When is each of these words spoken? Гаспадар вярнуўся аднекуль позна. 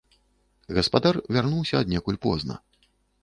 Гаспадар 0.77 1.19
вярнуўся 1.37 1.75
аднекуль 1.85 2.19
позна. 2.27 2.57